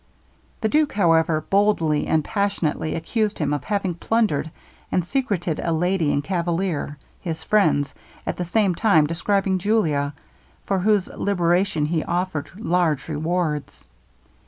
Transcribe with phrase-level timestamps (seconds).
[0.61, 4.49] The duke, however, boldly and passionately accused him of having plundered
[4.91, 7.93] and secreted a lady and cavalier, his friends,
[8.25, 10.15] at the same time describing Julia,
[10.65, 13.87] for whose liberation he offered large rewards.